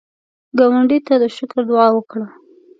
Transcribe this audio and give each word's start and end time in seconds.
ګاونډي 0.57 0.99
ته 1.07 1.13
د 1.21 1.25
شکر 1.35 1.61
دعا 1.69 1.87
وکړه 1.93 2.25